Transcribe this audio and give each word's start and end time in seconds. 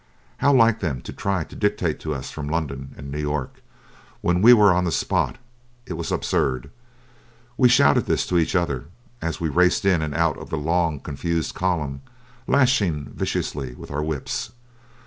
How 0.37 0.51
like 0.51 0.79
them 0.79 1.01
to 1.01 1.13
try 1.13 1.43
to 1.43 1.55
dictate 1.55 1.99
to 1.99 2.15
us 2.15 2.31
from 2.31 2.49
London 2.49 2.95
and 2.97 3.11
New 3.11 3.19
York, 3.19 3.61
when 4.21 4.41
we 4.41 4.51
were 4.51 4.73
on 4.73 4.83
the 4.83 4.91
spot! 4.91 5.37
It 5.85 5.93
was 5.93 6.11
absurd. 6.11 6.71
We 7.55 7.69
shouted 7.69 8.07
this 8.07 8.25
to 8.25 8.39
each 8.39 8.55
other 8.55 8.85
as 9.21 9.39
we 9.39 9.47
raced 9.47 9.85
in 9.85 10.01
and 10.01 10.15
out 10.15 10.39
of 10.39 10.49
the 10.49 10.57
long 10.57 10.99
confused 11.01 11.53
column, 11.53 12.01
lashing 12.47 13.11
viciously 13.15 13.75
with 13.75 13.91
our 13.91 14.01
whips. 14.01 14.53